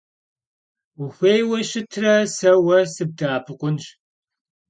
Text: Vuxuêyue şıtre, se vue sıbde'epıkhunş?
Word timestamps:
Vuxuêyue 0.97 1.59
şıtre, 1.69 2.15
se 2.35 2.51
vue 2.63 2.79
sıbde'epıkhunş? 2.93 3.83